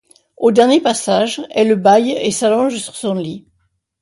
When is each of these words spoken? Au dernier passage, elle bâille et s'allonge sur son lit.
Au 0.35 0.51
dernier 0.51 0.81
passage, 0.81 1.45
elle 1.51 1.75
bâille 1.75 2.13
et 2.13 2.31
s'allonge 2.31 2.75
sur 2.79 2.95
son 2.95 3.13
lit. 3.13 3.45